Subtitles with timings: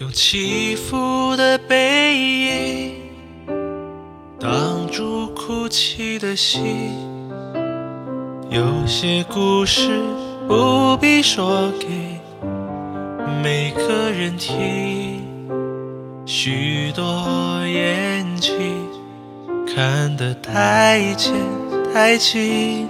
[0.00, 2.94] 用起伏的背影，
[4.40, 6.90] 挡住哭泣的心。
[8.48, 9.90] 有些故事
[10.48, 11.86] 不必说给
[13.42, 15.22] 每个人听，
[16.24, 17.04] 许多
[17.66, 18.56] 眼睛
[19.66, 21.34] 看得太浅
[21.92, 22.88] 太近，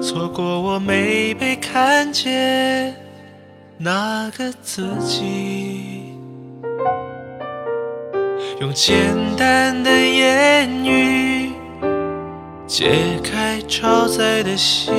[0.00, 2.96] 错过我没被看见
[3.76, 5.69] 那个自己。
[8.60, 11.52] 用简单的言语
[12.66, 14.92] 解开超载的心，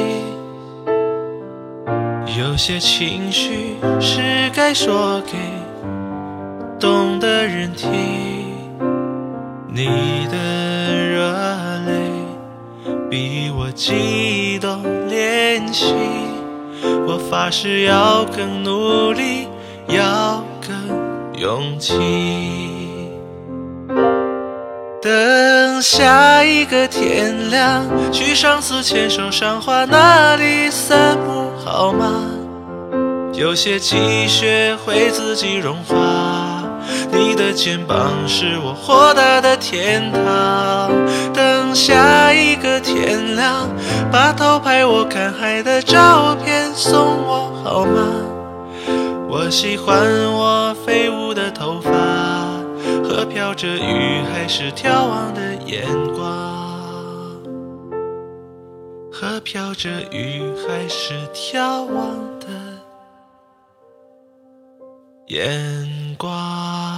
[2.39, 5.33] 有些情绪是该说给
[6.79, 7.87] 懂的人听。
[9.67, 11.31] 你的热
[11.85, 12.09] 泪
[13.11, 15.93] 比我激动怜惜，
[17.05, 19.47] 我发誓要更努力，
[19.87, 22.60] 要更勇气。
[25.01, 32.29] 等下一个天亮，去上次牵手赏花那里散步好吗？
[33.33, 36.63] 有些积雪会自己融化，
[37.11, 40.91] 你的肩膀是我豁达的天堂。
[41.33, 43.67] 等下一个天亮，
[44.11, 48.07] 把偷拍我看海的照片送我好吗？
[49.27, 49.97] 我喜欢
[50.31, 51.91] 我飞舞的头发。
[53.33, 56.21] 飘着雨还是眺望的眼光，
[59.11, 62.47] 和飘着雨还是眺望的
[65.27, 66.90] 眼光。